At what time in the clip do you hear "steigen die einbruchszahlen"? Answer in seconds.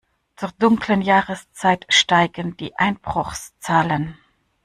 1.89-4.17